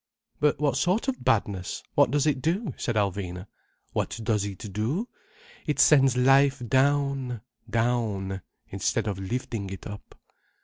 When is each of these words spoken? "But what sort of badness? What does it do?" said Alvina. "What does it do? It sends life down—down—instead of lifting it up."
"But 0.39 0.59
what 0.59 0.77
sort 0.77 1.07
of 1.07 1.23
badness? 1.23 1.83
What 1.93 2.09
does 2.09 2.25
it 2.25 2.41
do?" 2.41 2.73
said 2.75 2.95
Alvina. 2.95 3.45
"What 3.93 4.19
does 4.23 4.45
it 4.45 4.73
do? 4.73 5.07
It 5.67 5.79
sends 5.79 6.17
life 6.17 6.59
down—down—instead 6.67 9.07
of 9.07 9.19
lifting 9.19 9.69
it 9.69 9.85
up." 9.85 10.15